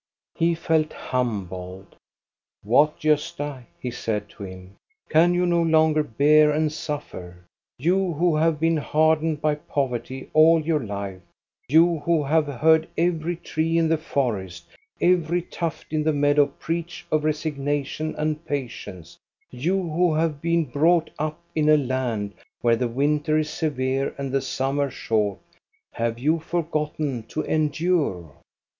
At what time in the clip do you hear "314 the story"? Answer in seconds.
8.39-8.81